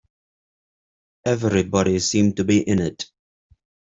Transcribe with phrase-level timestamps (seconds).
[1.27, 3.05] Everybody seemed to be in it!